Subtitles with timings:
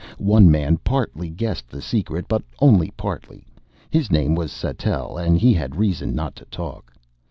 [0.17, 3.45] One man partly guessed the secret, but only partly.
[3.91, 6.91] His name was Sattell and he had reason not to talk.